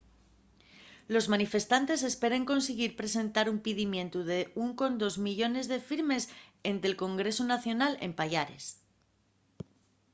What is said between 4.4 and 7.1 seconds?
1.2 millones de firmes énte’l